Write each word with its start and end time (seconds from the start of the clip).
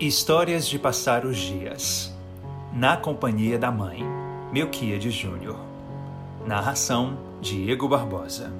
Histórias 0.00 0.66
de 0.66 0.76
passar 0.76 1.24
os 1.24 1.36
dias. 1.36 2.12
Na 2.72 2.96
companhia 2.96 3.56
da 3.56 3.70
mãe, 3.70 4.04
Melquíade 4.52 5.08
Júnior. 5.08 5.56
Narração: 6.44 7.16
Diego 7.40 7.88
Barbosa. 7.88 8.52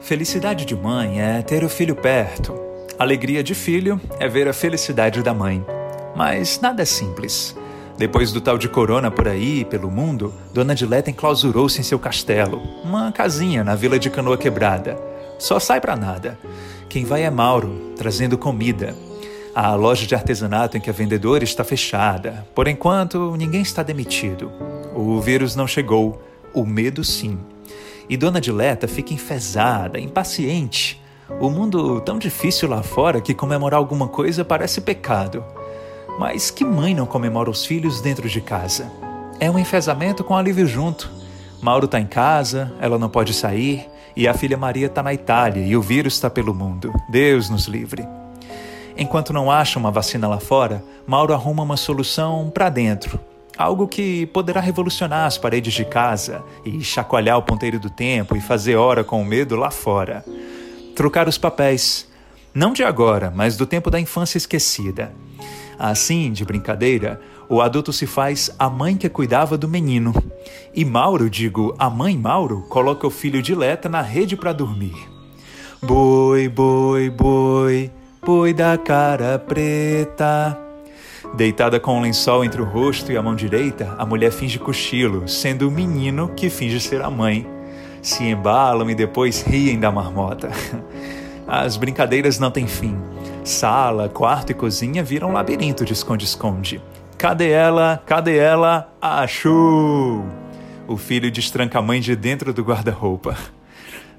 Felicidade 0.00 0.66
de 0.66 0.76
mãe 0.76 1.18
é 1.18 1.40
ter 1.40 1.64
o 1.64 1.68
filho 1.70 1.96
perto. 1.96 2.54
Alegria 2.98 3.42
de 3.42 3.54
filho 3.54 3.98
é 4.20 4.28
ver 4.28 4.46
a 4.46 4.52
felicidade 4.52 5.22
da 5.22 5.32
mãe. 5.32 5.64
Mas 6.14 6.60
nada 6.60 6.82
é 6.82 6.86
simples. 6.86 7.56
Depois 7.96 8.32
do 8.32 8.40
tal 8.42 8.58
de 8.58 8.68
corona 8.68 9.10
por 9.10 9.26
aí, 9.26 9.64
pelo 9.64 9.90
mundo, 9.90 10.34
Dona 10.52 10.74
Dileta 10.74 11.08
enclausurou-se 11.08 11.80
em 11.80 11.84
seu 11.84 11.98
castelo, 11.98 12.60
uma 12.84 13.10
casinha 13.10 13.64
na 13.64 13.74
vila 13.74 13.98
de 13.98 14.10
Canoa 14.10 14.36
Quebrada. 14.36 15.15
Só 15.38 15.58
sai 15.58 15.80
para 15.80 15.96
nada. 15.96 16.38
Quem 16.88 17.04
vai 17.04 17.22
é 17.22 17.30
Mauro, 17.30 17.92
trazendo 17.96 18.38
comida. 18.38 18.94
A 19.54 19.74
loja 19.74 20.06
de 20.06 20.14
artesanato 20.14 20.76
em 20.76 20.80
que 20.80 20.90
a 20.90 20.92
vendedora 20.92 21.44
está 21.44 21.64
fechada. 21.64 22.46
Por 22.54 22.68
enquanto, 22.68 23.34
ninguém 23.36 23.62
está 23.62 23.82
demitido. 23.82 24.50
O 24.94 25.20
vírus 25.20 25.56
não 25.56 25.66
chegou, 25.66 26.22
o 26.54 26.64
medo 26.64 27.02
sim. 27.02 27.38
E 28.08 28.16
Dona 28.16 28.40
Dileta 28.40 28.86
fica 28.86 29.12
enfesada, 29.12 29.98
impaciente. 29.98 31.02
O 31.40 31.50
mundo 31.50 32.00
tão 32.00 32.18
difícil 32.18 32.68
lá 32.68 32.82
fora 32.82 33.20
que 33.20 33.34
comemorar 33.34 33.78
alguma 33.78 34.08
coisa 34.08 34.44
parece 34.44 34.80
pecado. 34.80 35.44
Mas 36.18 36.50
que 36.50 36.64
mãe 36.64 36.94
não 36.94 37.04
comemora 37.04 37.50
os 37.50 37.64
filhos 37.64 38.00
dentro 38.00 38.28
de 38.28 38.40
casa? 38.40 38.90
É 39.40 39.50
um 39.50 39.58
enfesamento 39.58 40.24
com 40.24 40.36
alívio 40.36 40.66
junto. 40.66 41.10
Mauro 41.66 41.86
está 41.86 41.98
em 41.98 42.06
casa, 42.06 42.72
ela 42.80 42.96
não 42.96 43.08
pode 43.08 43.34
sair, 43.34 43.90
e 44.14 44.28
a 44.28 44.34
filha 44.34 44.56
Maria 44.56 44.86
está 44.86 45.02
na 45.02 45.12
Itália 45.12 45.66
e 45.66 45.76
o 45.76 45.82
vírus 45.82 46.14
está 46.14 46.30
pelo 46.30 46.54
mundo. 46.54 46.94
Deus 47.08 47.50
nos 47.50 47.64
livre. 47.66 48.06
Enquanto 48.96 49.32
não 49.32 49.50
acha 49.50 49.76
uma 49.76 49.90
vacina 49.90 50.28
lá 50.28 50.38
fora, 50.38 50.80
Mauro 51.08 51.34
arruma 51.34 51.64
uma 51.64 51.76
solução 51.76 52.52
para 52.54 52.68
dentro. 52.68 53.18
Algo 53.58 53.88
que 53.88 54.26
poderá 54.26 54.60
revolucionar 54.60 55.26
as 55.26 55.38
paredes 55.38 55.74
de 55.74 55.84
casa 55.84 56.40
e 56.64 56.84
chacoalhar 56.84 57.36
o 57.36 57.42
ponteiro 57.42 57.80
do 57.80 57.90
tempo 57.90 58.36
e 58.36 58.40
fazer 58.40 58.76
hora 58.76 59.02
com 59.02 59.20
o 59.20 59.24
medo 59.24 59.56
lá 59.56 59.72
fora. 59.72 60.24
Trocar 60.94 61.26
os 61.26 61.36
papéis. 61.36 62.06
Não 62.54 62.72
de 62.72 62.84
agora, 62.84 63.32
mas 63.34 63.56
do 63.56 63.66
tempo 63.66 63.90
da 63.90 63.98
infância 63.98 64.38
esquecida. 64.38 65.12
Assim, 65.78 66.32
de 66.32 66.44
brincadeira, 66.44 67.20
o 67.48 67.60
adulto 67.60 67.92
se 67.92 68.06
faz 68.06 68.50
a 68.58 68.68
mãe 68.68 68.96
que 68.96 69.08
cuidava 69.08 69.56
do 69.56 69.68
menino. 69.68 70.12
E 70.74 70.84
Mauro, 70.84 71.30
digo, 71.30 71.74
a 71.78 71.88
mãe 71.90 72.16
Mauro, 72.16 72.62
coloca 72.68 73.06
o 73.06 73.10
filho 73.10 73.42
de 73.42 73.54
Leta 73.54 73.88
na 73.88 74.02
rede 74.02 74.36
para 74.36 74.52
dormir. 74.52 74.96
Boi, 75.82 76.48
boi, 76.48 77.10
boi, 77.10 77.90
boi 78.24 78.52
da 78.54 78.76
cara 78.78 79.38
preta. 79.38 80.58
Deitada 81.34 81.78
com 81.78 81.98
um 81.98 82.02
lençol 82.02 82.44
entre 82.44 82.62
o 82.62 82.64
rosto 82.64 83.12
e 83.12 83.16
a 83.16 83.22
mão 83.22 83.34
direita, 83.34 83.94
a 83.98 84.06
mulher 84.06 84.32
finge 84.32 84.58
cochilo, 84.58 85.28
sendo 85.28 85.68
o 85.68 85.70
menino 85.70 86.28
que 86.34 86.48
finge 86.48 86.80
ser 86.80 87.02
a 87.02 87.10
mãe. 87.10 87.46
Se 88.00 88.24
embalam 88.24 88.88
e 88.88 88.94
depois 88.94 89.42
riem 89.42 89.78
da 89.78 89.90
marmota. 89.92 90.50
As 91.46 91.76
brincadeiras 91.76 92.38
não 92.38 92.50
têm 92.50 92.66
fim. 92.66 92.96
Sala, 93.44 94.08
quarto 94.08 94.50
e 94.50 94.54
cozinha 94.54 95.04
viram 95.04 95.30
um 95.30 95.32
labirinto 95.32 95.84
de 95.84 95.92
esconde-esconde. 95.92 96.82
Cadê 97.16 97.50
ela? 97.50 98.02
Cadê 98.04 98.36
ela? 98.36 98.92
Achou! 99.00 100.24
O 100.88 100.96
filho 100.96 101.30
destranca 101.30 101.78
a 101.78 101.82
mãe 101.82 102.00
de 102.00 102.16
dentro 102.16 102.52
do 102.52 102.62
guarda-roupa. 102.62 103.36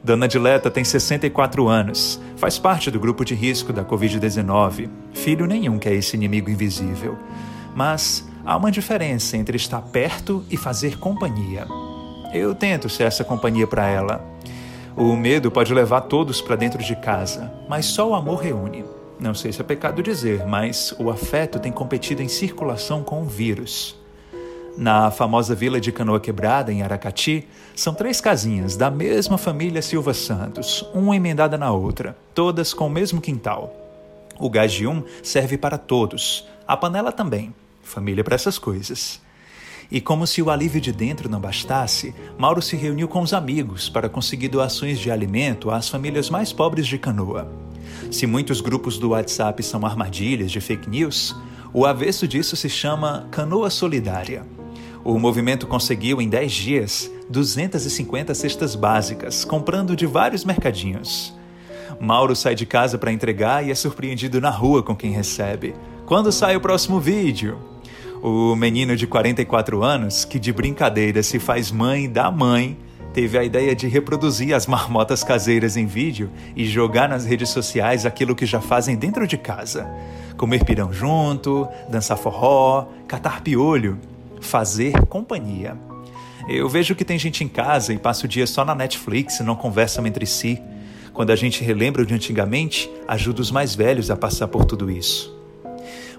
Dona 0.03 0.27
Dileta 0.27 0.71
tem 0.71 0.83
64 0.83 1.67
anos, 1.67 2.21
faz 2.37 2.57
parte 2.57 2.89
do 2.89 2.99
grupo 2.99 3.25
de 3.25 3.35
risco 3.35 3.73
da 3.73 3.83
Covid-19. 3.83 4.89
Filho 5.13 5.45
nenhum 5.45 5.77
quer 5.77 5.93
esse 5.93 6.15
inimigo 6.15 6.49
invisível. 6.49 7.17
Mas 7.75 8.27
há 8.45 8.55
uma 8.55 8.71
diferença 8.71 9.35
entre 9.35 9.57
estar 9.57 9.81
perto 9.81 10.45
e 10.49 10.55
fazer 10.55 10.97
companhia. 10.97 11.67
Eu 12.33 12.55
tento 12.55 12.89
ser 12.89 13.03
essa 13.03 13.23
companhia 13.23 13.67
para 13.67 13.87
ela. 13.87 14.25
O 14.99 15.15
medo 15.15 15.51
pode 15.51 15.71
levar 15.75 16.01
todos 16.01 16.41
para 16.41 16.55
dentro 16.55 16.83
de 16.83 16.95
casa, 16.95 17.53
mas 17.69 17.85
só 17.85 18.09
o 18.09 18.15
amor 18.15 18.41
reúne. 18.41 18.83
Não 19.19 19.31
sei 19.35 19.51
se 19.51 19.61
é 19.61 19.63
pecado 19.63 20.01
dizer, 20.01 20.43
mas 20.47 20.91
o 20.97 21.11
afeto 21.11 21.59
tem 21.59 21.71
competido 21.71 22.23
em 22.23 22.27
circulação 22.27 23.03
com 23.03 23.21
o 23.21 23.25
vírus. 23.25 23.95
Na 24.75 25.11
famosa 25.11 25.53
vila 25.53 25.79
de 25.79 25.91
Canoa 25.91 26.19
Quebrada, 26.19 26.73
em 26.73 26.81
Aracati, 26.81 27.47
são 27.75 27.93
três 27.93 28.19
casinhas 28.19 28.75
da 28.75 28.89
mesma 28.89 29.37
família 29.37 29.83
Silva 29.83 30.15
Santos, 30.15 30.83
uma 30.95 31.15
emendada 31.15 31.59
na 31.59 31.71
outra, 31.71 32.17
todas 32.33 32.73
com 32.73 32.87
o 32.87 32.89
mesmo 32.89 33.21
quintal. 33.21 33.71
O 34.39 34.49
gás 34.49 34.71
de 34.71 34.87
um 34.87 35.03
serve 35.21 35.59
para 35.59 35.77
todos, 35.77 36.47
a 36.67 36.75
panela 36.75 37.11
também. 37.11 37.53
Família 37.83 38.23
para 38.23 38.33
essas 38.33 38.57
coisas. 38.57 39.21
E 39.91 40.01
como 40.01 40.27
se 40.27 40.41
o 40.41 40.49
alívio 40.49 40.81
de 40.81 40.91
dentro 40.91 41.29
não 41.29 41.39
bastasse, 41.39 42.13
Mauro 42.37 42.61
se 42.61 42.75
reuniu 42.75 43.07
com 43.07 43.21
os 43.21 43.33
amigos 43.33 43.89
para 43.89 44.09
conseguir 44.09 44.49
doações 44.49 44.99
de 44.99 45.09
alimento 45.09 45.71
às 45.71 45.87
famílias 45.89 46.29
mais 46.29 46.51
pobres 46.51 46.87
de 46.87 46.97
Canoa. 46.97 47.51
Se 48.11 48.27
muitos 48.27 48.61
grupos 48.61 48.97
do 48.97 49.09
WhatsApp 49.09 49.61
são 49.63 49.85
armadilhas 49.85 50.51
de 50.51 50.59
fake 50.59 50.89
news, 50.89 51.35
o 51.73 51.85
avesso 51.85 52.27
disso 52.27 52.55
se 52.55 52.69
chama 52.69 53.27
Canoa 53.31 53.69
Solidária. 53.69 54.45
O 55.03 55.17
movimento 55.17 55.67
conseguiu, 55.67 56.21
em 56.21 56.27
10 56.27 56.51
dias, 56.51 57.11
250 57.29 58.33
cestas 58.33 58.75
básicas, 58.75 59.45
comprando 59.45 59.95
de 59.95 60.05
vários 60.05 60.43
mercadinhos. 60.43 61.33
Mauro 61.99 62.35
sai 62.35 62.55
de 62.55 62.65
casa 62.65 62.97
para 62.97 63.11
entregar 63.11 63.65
e 63.65 63.71
é 63.71 63.75
surpreendido 63.75 64.39
na 64.41 64.49
rua 64.49 64.83
com 64.83 64.95
quem 64.95 65.11
recebe. 65.11 65.73
Quando 66.05 66.31
sai 66.31 66.55
o 66.55 66.61
próximo 66.61 66.99
vídeo? 66.99 67.57
O 68.21 68.55
menino 68.55 68.95
de 68.95 69.05
44 69.05 69.83
anos, 69.83 70.25
que 70.25 70.39
de 70.39 70.51
brincadeira 70.51 71.21
se 71.21 71.37
faz 71.37 71.71
mãe 71.71 72.09
da 72.09 72.31
mãe, 72.31 72.75
teve 73.13 73.37
a 73.37 73.43
ideia 73.43 73.75
de 73.75 73.87
reproduzir 73.87 74.55
as 74.55 74.65
marmotas 74.65 75.23
caseiras 75.23 75.77
em 75.77 75.85
vídeo 75.85 76.31
e 76.55 76.65
jogar 76.65 77.07
nas 77.07 77.25
redes 77.25 77.49
sociais 77.49 78.05
aquilo 78.05 78.35
que 78.35 78.45
já 78.45 78.59
fazem 78.59 78.95
dentro 78.95 79.27
de 79.27 79.37
casa. 79.37 79.87
Comer 80.35 80.63
pirão 80.63 80.91
junto, 80.91 81.67
dançar 81.89 82.17
forró, 82.17 82.87
catar 83.07 83.41
piolho, 83.41 83.99
fazer 84.41 85.05
companhia. 85.05 85.77
Eu 86.49 86.67
vejo 86.67 86.95
que 86.95 87.05
tem 87.05 87.19
gente 87.19 87.43
em 87.43 87.47
casa 87.47 87.93
e 87.93 87.99
passa 87.99 88.25
o 88.25 88.29
dia 88.29 88.47
só 88.47 88.65
na 88.65 88.73
Netflix 88.73 89.39
e 89.39 89.43
não 89.43 89.55
conversam 89.55 90.07
entre 90.07 90.25
si. 90.25 90.59
Quando 91.13 91.31
a 91.31 91.35
gente 91.35 91.63
relembra 91.63 92.05
de 92.05 92.13
antigamente, 92.13 92.89
ajuda 93.07 93.41
os 93.41 93.51
mais 93.51 93.75
velhos 93.75 94.09
a 94.09 94.15
passar 94.15 94.47
por 94.47 94.65
tudo 94.65 94.89
isso. 94.89 95.36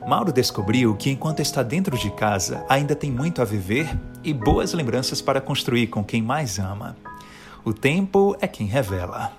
Mauro 0.09 0.33
descobriu 0.33 0.97
que 0.97 1.11
enquanto 1.11 1.41
está 1.41 1.63
dentro 1.63 1.99
de 1.99 2.11
casa, 2.11 2.65
ainda 2.67 2.97
tem 2.97 3.13
muito 3.13 3.43
a 3.43 3.45
viver 3.45 3.87
e 4.25 4.33
boas 4.33 4.73
lembranças 4.73 5.21
para 5.21 5.39
construir 5.39 5.89
com 5.89 6.03
quem 6.03 6.23
mais 6.23 6.59
ama. 6.59 6.97
O 7.63 7.75
tempo 7.75 8.35
é 8.41 8.49
quem 8.49 8.67
revela. 8.67 9.31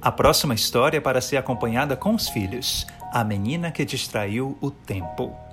A 0.00 0.12
próxima 0.12 0.54
história 0.54 0.98
é 0.98 1.00
para 1.00 1.20
ser 1.20 1.36
acompanhada 1.36 1.96
com 1.96 2.14
os 2.14 2.28
filhos: 2.28 2.86
A 3.12 3.24
Menina 3.24 3.72
que 3.72 3.84
Distraiu 3.84 4.56
o 4.60 4.70
Tempo. 4.70 5.45